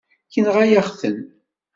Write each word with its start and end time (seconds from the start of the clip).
Yenɣa-yaɣ-ten. 0.33 1.17